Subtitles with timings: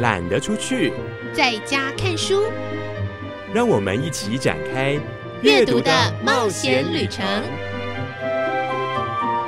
[0.00, 0.92] 懒得出去，
[1.34, 2.44] 在家看书。
[3.52, 4.96] 让我们一起展开
[5.42, 5.90] 阅读的
[6.24, 7.24] 冒险旅程。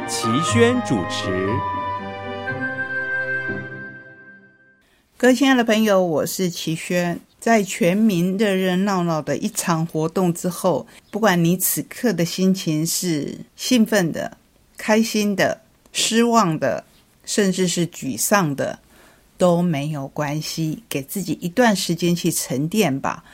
[0.08, 1.48] 齐轩主持。
[5.16, 7.20] 各位亲爱的朋友，我是齐轩。
[7.38, 14.36] 在全民热热闹闹的一场活动之后，不管你此刻的心情是兴奋的、
[14.76, 15.62] 开心的、
[15.92, 16.84] 失望的，
[17.24, 18.78] 甚至是沮丧的，
[19.40, 20.84] 都没有关系。
[20.86, 23.24] 给自己一段时间去沉淀吧。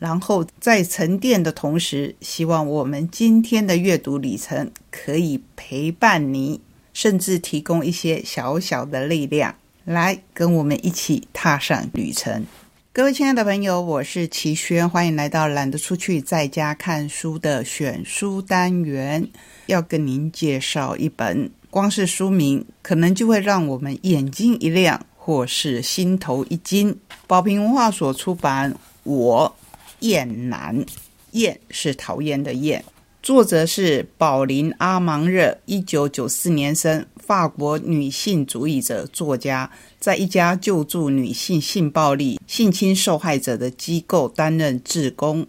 [0.00, 6.60] 然后在沉淀的同时，希望我们今天的阅读里程可以陪伴你，
[6.92, 9.54] 甚至提供一些小小的力量，
[9.84, 12.44] 来跟我们一起踏上旅程。
[12.92, 19.26] 各位亲爱的朋友，我是齐轩，欢迎来到懒得出去在家看书的选书单元。
[19.66, 26.98] 要跟您介绍一本，光是书名可能就会让我们眼睛一亮，或是心头一惊。
[27.28, 29.54] 宝瓶文化所出版，我
[30.00, 30.84] 厌男，
[31.30, 32.84] 厌是讨厌的厌。
[33.22, 39.70] 作者是宝琳阿芒热，一九九四年生，法国女性主义者作家，
[40.00, 45.46] 在一家救助女性性暴力、性侵受害者的机构担任志工。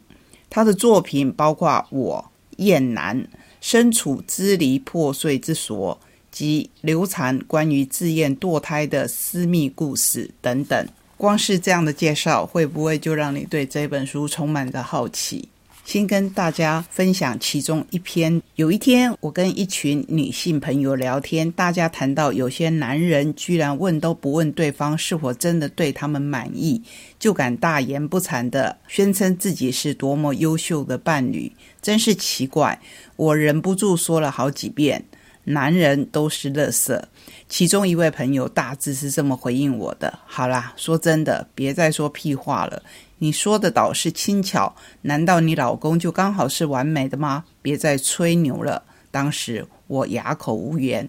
[0.51, 3.19] 她的作品包括《我厌男》
[3.59, 5.99] 《身处支离破碎之所》
[6.33, 10.85] 及流产关于自愿堕胎的私密故事等等。
[11.15, 15.47] 光是这样的介绍，会不会就让你对这本书充满着好奇？
[15.85, 18.41] 先跟大家分享其中一篇。
[18.55, 26.81] 有一天，我跟一群女性朋友聊天，大家谈到有些男人居然问都不问对方是否真的对他们满意，
[27.19, 32.79] 就敢大言不惭地宣称自己是多么优秀的伴侣，真是奇怪。
[33.17, 35.03] 我忍不住说了好几遍
[35.45, 37.01] ：“男人都是垃圾。”
[37.49, 42.81] 其中一位朋友大致是这么回应我的：“好啦，说真的，别再说屁话了。”
[43.19, 47.45] 你说的倒是轻巧，难道你老公就刚好是完美的吗？
[47.61, 48.83] 别再吹牛了。
[49.11, 51.07] 当时我哑口无言，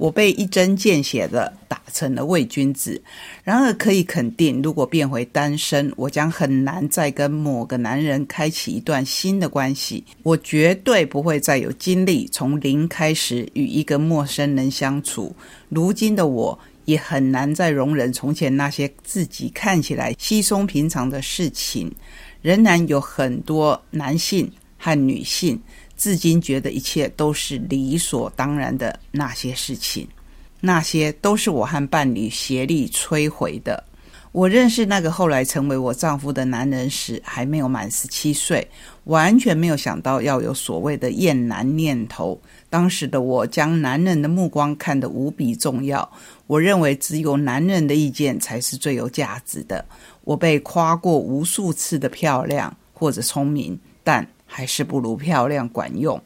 [0.00, 3.00] 我被一针见血的打成了伪君子。
[3.44, 10.02] 然而可以肯定，如果变回单身，我将很难再跟某个男人开启一段新的关系。
[10.22, 15.36] 我绝对不会再有精力从零开始与一个陌生人相处。
[15.68, 16.58] 如今的我。
[16.86, 21.92] 也很难再容忍从前那些自己看起来稀松平常的事情。
[22.42, 25.60] 仍然有很多男性和女性
[26.00, 30.08] 至今觉得一切都是理所当然的那些事情，
[30.58, 33.84] 那些都是我和伴侣协力摧毁的。
[34.32, 38.66] 我认识那个后来成为我丈夫的男人时，还没有满十七岁，
[39.04, 42.40] 完全没有想到要有所谓的厌男念头。
[42.70, 46.10] 当时的我将男人的目光看得无比重要，
[46.46, 49.84] 我认为只有男人的意见才是最有价值的。
[50.24, 56.20] 我被夸过无数次的漂亮或者聪明，但还是不如漂亮管用。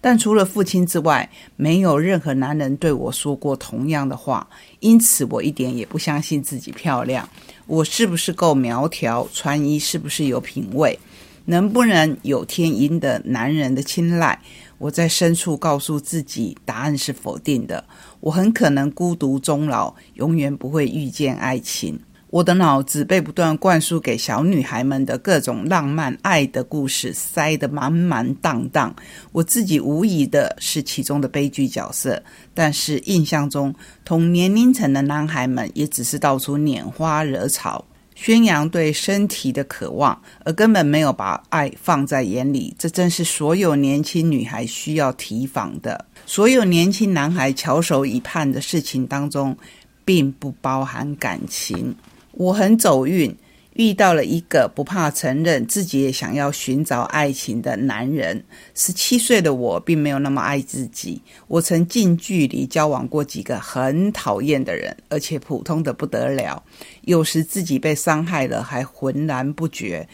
[0.00, 4.48] 但除了父亲之外，没有任何男人对我说过同样的话，
[4.80, 7.28] 因此我一点也不相信自己漂亮。
[7.66, 9.28] 我是不是够苗条？
[9.32, 10.98] 穿衣是不是有品味？
[11.44, 14.38] 能不能有天赢得男人的青睐？
[14.78, 17.82] 我在深处告诉自己，答案是否定的。
[18.20, 21.98] 我很可能孤独终老，永远不会遇见爱情。
[22.30, 28.94] 我的脑子被不断灌输给小女孩们的各种浪漫爱的故事塞得满满当当，
[29.32, 32.22] 我自己无疑的是其中的悲剧角色。
[32.52, 33.74] 但是印象中，
[34.04, 37.82] 同年龄层的男孩们也只是到处拈花惹草，
[38.14, 42.74] 宣扬对身体的渴望，而根本没有把爱放在眼里。
[42.78, 46.04] 这正是所有年轻女孩需要提防的。
[46.26, 49.56] 所有年轻男孩翘首以盼的事情当中，
[50.04, 51.96] 并不包含感情。
[52.38, 53.34] 我很走运，
[53.72, 58.44] 遇到了一个不怕承认自己也想要寻找爱情的男人。
[58.76, 66.62] 十七岁的我并没有那么爱自己，我曾近距离交往过几个很讨厌的人，而且普通的不得了。
[67.02, 70.08] 有时自己被伤害了还浑然不觉。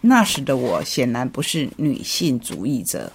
[0.00, 3.12] 那时的我显然不是女性主义者，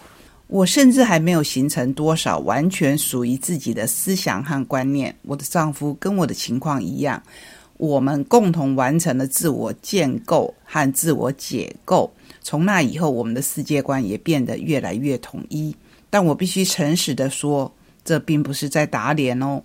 [0.48, 5.14] 我甚至还没有形成多少完全属于自己的思想和观念。
[5.24, 7.22] 我的丈夫跟我的情况一样。
[7.84, 12.10] 我们共同完成了自我建构和自我解构。
[12.42, 15.76] 从那以后，我们的世界观也变得越来越统一。
[16.10, 17.70] 但我必须诚实的说，
[18.06, 19.62] 这并不是在打脸哦。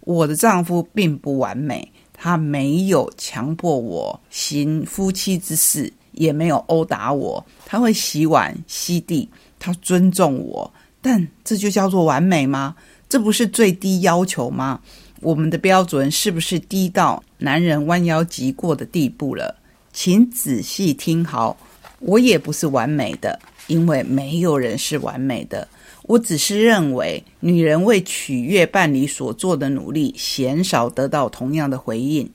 [0.00, 7.42] 我的丈夫并不完美，他没有强迫我行夫妻之事，也没有殴打我。
[7.64, 10.70] 他会洗碗、吸地，他尊重我。
[11.00, 12.76] 但这就叫做完美吗？
[13.08, 14.80] 这不是最低要求吗？
[15.22, 19.56] 我们的标准是不是低到男人弯腰即过的地步了？
[19.92, 21.56] 请仔细听好，
[22.00, 23.38] 我也不是完美的，
[23.68, 25.68] 因为没有人是完美的。
[26.02, 32.28] 我只是认为，女人为取悦伴侣所做的努力，鲜少得到同样的回应。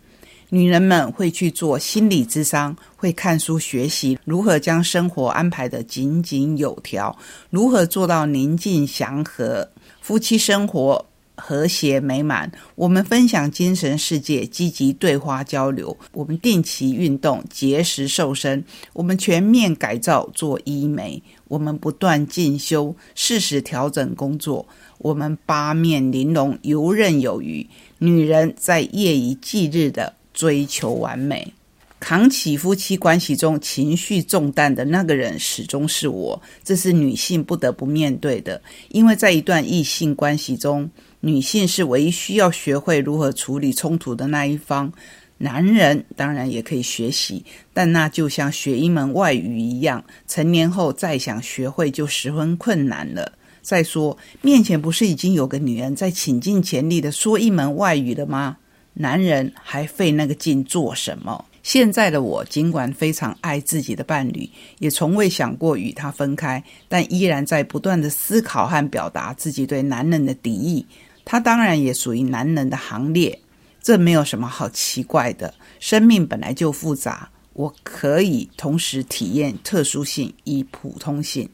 [0.49, 7.17] 女人们会去做心理咨商，会看书学习如何将生活安排得井井有条，
[7.49, 9.69] 如何做到宁静祥和，
[9.99, 11.05] 夫妻生活
[11.37, 12.51] 和谐美满。
[12.75, 15.95] 我们分享精神世界，积极对话交流。
[16.11, 18.65] 我们定期运动，节食瘦身。
[18.91, 21.23] 我们全面改造做医美。
[21.47, 24.67] 我们不断进修，适时调整工作。
[24.97, 27.65] 我们八面玲珑，游刃有余。
[27.99, 30.15] 女人在夜以继日的。
[30.33, 31.51] 追求完美，
[31.99, 38.61] 扛起夫妻关系中情绪重担的那个人始终是我，这是女性不得不面对的。
[38.89, 40.87] 因为在一段异性关系中，
[41.27, 44.91] 女性是唯一需要学会如何处理冲突的那一方。
[45.39, 53.33] 男人当然也可以学习，但那就像学一门外语一样，成年后再想学会就十分困难了。
[53.61, 58.57] 再说，面前不是已经有个女人在倾尽全力的说一门外语了吗？
[58.93, 61.45] 男人还费那个劲做什么？
[61.61, 70.83] 现在的我尽管非常爱自己的伴侣，也从未想过与他分开，但依然在不断的思考和表达自己对男人的敌意。
[71.29, 73.41] 他当然也属于男人的行列，
[73.81, 75.53] 这没有什么好奇怪的。
[75.77, 81.49] 生命本来就复杂，我可以同时体验特殊性与普通性。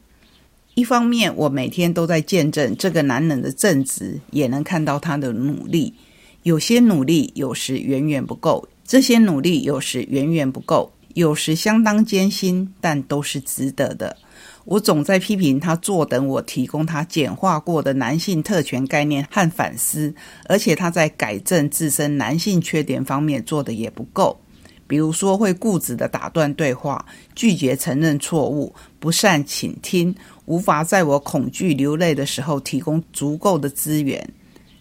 [0.76, 5.94] 一方面，我每天都在见证这个男人的正直，也能看到他的努力。
[6.44, 14.18] 有些努力有时远远不够，这些努力有时远远不够，有时相当艰辛，但都是值得的。
[14.64, 20.14] 我总在批评他，坐等我提供他简化过的男性特权概念和反思，
[20.48, 24.38] 而且他在改正自身男性缺点方面做的也不够。
[24.86, 27.04] 比如说，会固执的打断对话，
[27.34, 30.14] 拒绝承认错误，不善倾听，
[30.44, 34.28] 无法在我恐惧流泪的时候提供足够的资源。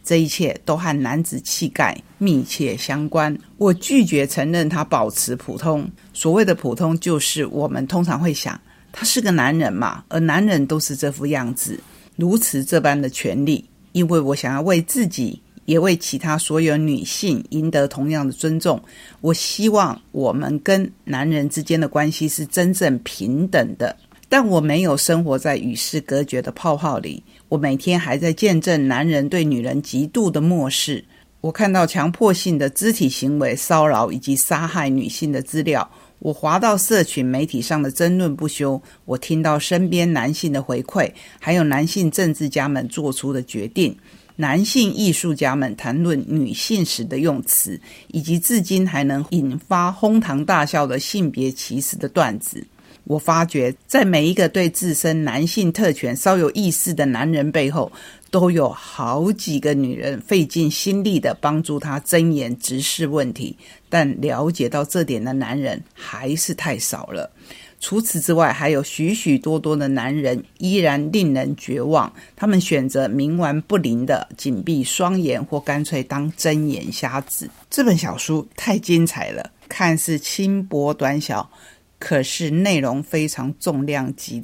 [0.03, 3.35] 这一切都和男子气概密切相关。
[3.57, 5.89] 我拒绝承认他保持普通。
[6.13, 8.59] 所谓的普通，就是我们通常会想，
[8.93, 11.77] 他是个男人嘛，而男人都是这副样子，
[12.15, 13.65] 如此这般的权利。
[13.91, 18.81] 因为我想要为自己，也为其他所有女性赢得同样的尊重。
[19.21, 23.95] 我希望我们跟男人之间的关系是真正平等的。
[24.29, 27.23] 但我没有生活在与世隔绝的泡泡里。
[27.49, 31.05] 我每天还在见证男人对女人极度的漠视。
[31.39, 35.87] 我看到强迫性的肢体行为、骚扰以及杀害女性的资料。
[36.23, 38.81] 我滑到社群媒体上的争论不休。
[39.03, 43.93] 我听到身边男性的回馈，还有男性政治家们做出的决定，
[44.37, 47.77] 男性艺术家们谈论女性时的用词，
[48.07, 52.65] 以及至今还能引发哄堂大笑的性别歧视的段子。
[53.05, 57.91] 我发觉，在每一个对自身男性特权稍有意识的男人背后，
[58.31, 63.57] 都有好几个女人费尽心力的帮助他睁眼直视问题。
[63.89, 67.29] 但了解到这点的男人还是太少了。
[67.79, 72.11] 除此之外，还有许许多多的男人依然令人绝望。
[72.37, 77.49] 他们选择冥顽不灵的紧闭双眼，或干脆当睁眼瞎子。
[77.69, 81.49] 这本小书太精彩了，看似轻薄短小。
[82.03, 84.43] 可是内容非常重量级，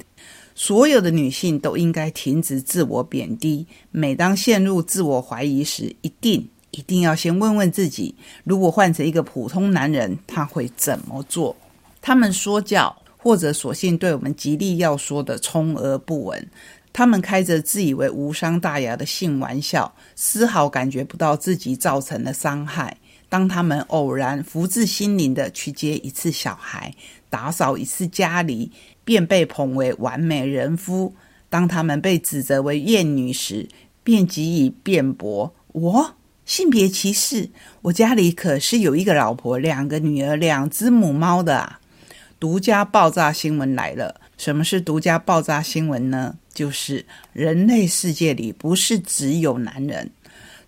[0.54, 3.66] 所有的女性都应该停止自我贬低。
[3.90, 8.14] 每当陷入自我怀疑时，一定一定要先问问自己：
[8.44, 11.54] 如果换成一个普通男人，他会怎么做？
[12.00, 16.48] 他们说教，或者索性对我们极力要说的充耳不闻。
[16.94, 22.96] 他们开着自以为无伤大雅的性玩笑，丝毫感觉不到自己造成的伤害。
[23.30, 26.92] 当他们偶然福至心灵的去接一次小孩。
[27.30, 28.72] 打扫一次家里，
[29.04, 31.14] 便被捧为完美人夫；
[31.48, 33.68] 当他们被指责为厌女时，
[34.02, 37.50] 便给予辩驳：“我性别歧视，
[37.82, 41.78] 我家里可是有一个老婆、两个女儿、两只母猫的啊！”
[42.40, 44.20] 独家爆炸新闻来了！
[44.36, 46.36] 什么是独家爆炸新闻呢？
[46.52, 50.10] 就是人类世界里不是只有男人。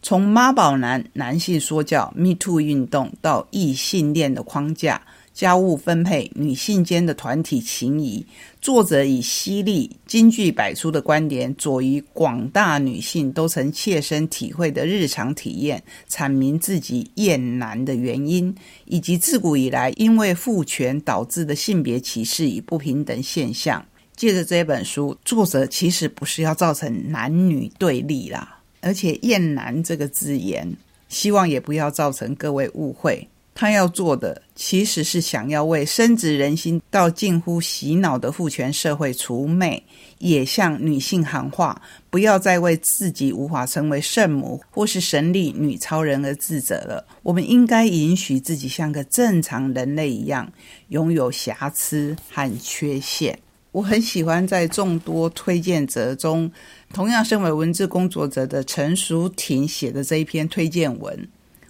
[0.02, 5.00] 从妈宝男、男性说教、Me Too 运动到异性恋的框架。
[5.32, 8.26] 家务分配、女性间的团体情谊，
[8.60, 18.54] 作者以犀利、金句百出的观点，佐于广大女性都曾切身体会的日常体验，阐明自己厌男的原因，
[18.84, 23.82] 以及自古以来因为父权导致的性别歧视与不平等现象。
[24.14, 30.70] 借着这本书，作者其实不是要造成男女对立啦，而且“厌男”这个字眼。
[31.08, 33.28] 希望也不要造成各位误会。
[33.54, 39.82] 他要做的其实是想要为深植人心到近乎洗脑的父权社会除魅，
[40.20, 47.06] 也向女性喊话：不要再为自己无法成为圣母或是神力女超人而自责了。
[47.22, 50.50] 我们应该允许自己像个正常人类一样，
[50.88, 53.38] 拥有瑕疵和缺陷。
[53.72, 56.52] 我很喜欢在众多推荐者中，
[56.92, 61.26] 同样身为文字工作者的陈淑婷写的这一篇推荐文。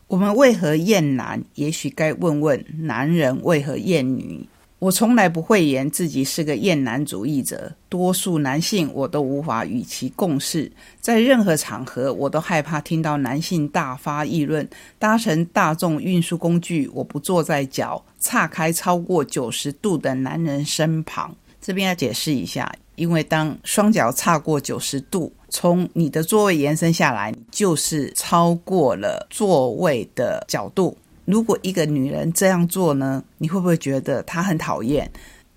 [0.09, 1.40] 我们为何厌男？
[1.54, 4.49] 也许该问问男人为何厌女。
[4.80, 14.68] 我从来不讳言自己是个厌男主义者，多数男性我都无法与其共事，在任何场合我都害怕听到男性大发议论。
[14.99, 21.37] 搭乘大众运输工具，我不坐在脚岔开超过九十度的男人身旁。
[21.62, 30.99] 这边要解释一下，因为当双脚差过九十度，从你的座位延伸下来，就是超过了座位的角度。
[31.25, 35.09] 如果一个女人这样做呢，你会不会觉得她很讨厌？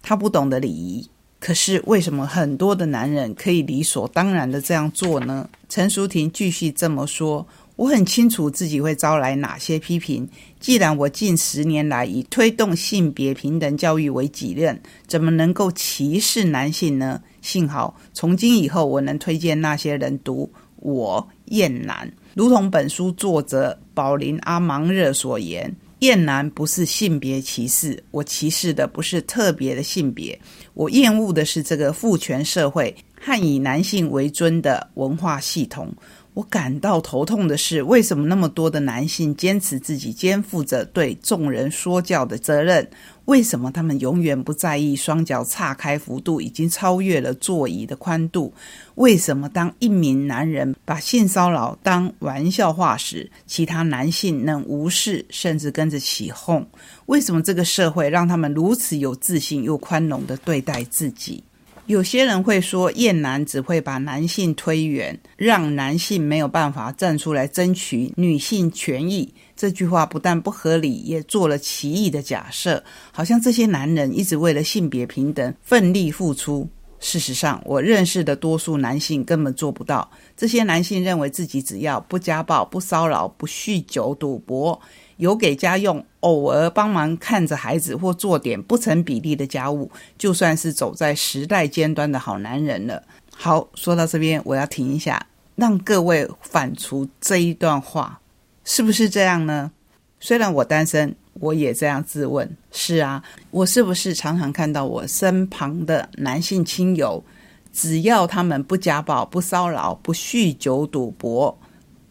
[0.04, 1.10] 她不懂得礼仪。
[1.40, 5.50] 可是为什么很多的男人可以理所当然的这样做呢？
[5.68, 7.46] 陈淑婷继续这么说。
[7.76, 10.28] 我很清楚自己会招来哪些批评。
[10.60, 17.22] 既然我近十年来以推动性别平等教育为己任，怎么能够歧视男性呢？
[17.42, 30.40] 幸好从今以后，我能推荐那些人读《我厌男》，如同本书作者宝林阿芒热所言：“厌男不是性别歧视，我歧视的不是特别的性别，
[30.74, 35.94] 我厌恶的是这个父权社会和以男性为尊的文化系统。”
[36.36, 42.86] 我感到头痛的是，为什么那么多的男性坚持自己肩负着对众人说教的责任？
[43.24, 48.54] 为什么他们永远不在意双脚岔开幅度已经超越了座椅的宽度？
[48.96, 56.68] 为什么当一名男人把性骚扰当玩笑话时，其他男性能无视甚至跟着起哄？
[57.06, 61.42] 为什么这个社会让他们如此有自信又宽容的对待自己？
[61.88, 69.32] 有些人会说，厌男只会把男性推远，让男性没有办法站出来争取女性权益。
[69.56, 76.68] 这句话不但不合理，也做了奇异的假设，好像这些男人一直为了性别平等奋力付出。
[77.00, 80.10] 事实上，我认识的多数男性根本做不到。
[80.36, 84.82] 这些男性认为自己只要不家暴、不骚扰、不酗酒、赌博。
[85.18, 93.02] 有给家用，偶尔帮忙看着孩子或做点不成比例的家务，就算是走在时代尖端的好男人了。
[93.34, 98.20] 好，说到这边，我要停一下，让各位反刍这一段话，
[98.64, 99.72] 是不是这样呢？
[100.20, 107.24] 虽然我单身，我也这样自问：是啊，我是不是常常看到我身旁的男性亲友，
[107.72, 111.58] 只要他们不家暴、不骚扰、不酗酒赌博，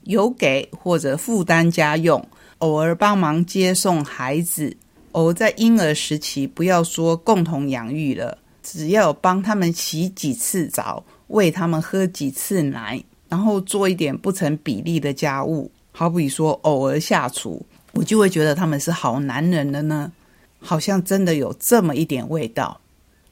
[0.05, 2.27] 有给或者负担家用。
[2.65, 4.75] 偶尔帮忙接送孩子，
[5.13, 17.61] 偶在婴儿时期，不要说共同养育了，只要帮他们洗几次澡，喂他们喝几次奶，然后做一点不成比例的家务，好比说偶尔下厨，
[17.93, 20.11] 我就会觉得他们是好男人了呢。
[20.59, 22.81] 好像真的有这么一点味道。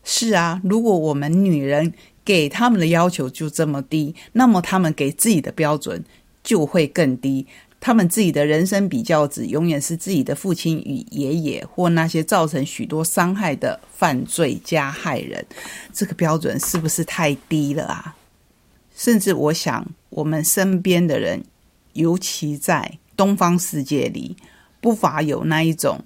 [0.04, 6.04] 是啊，如果我们女人给他们的要求就这么低，那么他们给自己的标准
[6.44, 7.46] 就会更低。
[7.84, 15.44] 他们自己的人生比较值，永远是自己的父亲与爷爷，或那些造成许多伤害的犯罪加害人。
[15.92, 18.14] 这个标准是不是太低了啊？
[18.94, 21.42] 甚至我想，我们身边的人，
[21.94, 24.36] 尤其在东方世界里，
[24.80, 26.04] 不乏有那一种：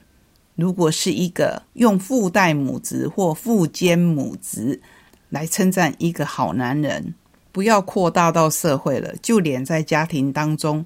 [0.54, 4.80] 如果是一个用父代母职或父兼母职
[5.28, 7.12] 来称赞一个好男人，
[7.52, 10.83] 不要扩大到社会了，就连在家庭当中。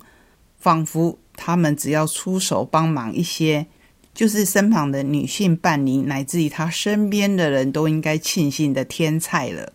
[0.60, 3.66] 仿佛他们只要出手帮忙一些，
[4.14, 9.72] 就是身旁的女性伴侣，乃至于他身边的人都应该庆幸的天菜了。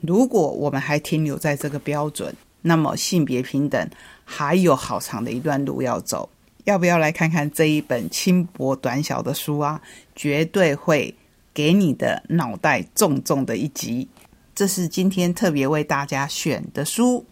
[0.00, 3.90] 如果我们还停留在这个标准，那么性别平等
[4.24, 6.30] 还有好长的一段路要走。
[6.64, 9.82] 要不要来看看这一本轻薄短小的书啊？
[10.14, 11.12] 绝对会
[11.52, 14.06] 给你的脑袋重重的一击。
[14.54, 17.18] 这是今天特别为大家选的书，《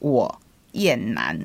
[0.00, 0.40] 我
[0.72, 1.40] 厌男》。